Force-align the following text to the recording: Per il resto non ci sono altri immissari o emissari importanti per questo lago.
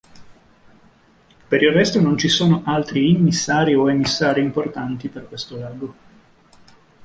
Per 1.47 1.61
il 1.61 1.69
resto 1.71 1.99
non 2.01 2.17
ci 2.17 2.27
sono 2.27 2.63
altri 2.65 3.11
immissari 3.11 3.75
o 3.75 3.87
emissari 3.87 4.41
importanti 4.41 5.09
per 5.09 5.27
questo 5.27 5.59
lago. 5.59 5.95